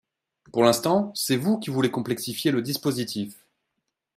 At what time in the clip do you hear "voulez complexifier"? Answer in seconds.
1.69-2.49